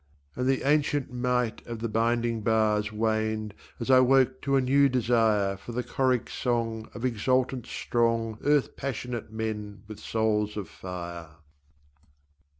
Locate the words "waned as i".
2.91-3.99